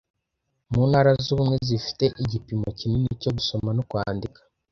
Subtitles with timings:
[0.71, 4.39] Mu Ntara z’Ubumwe zifite igipimo kinini cyo gusoma no kwandika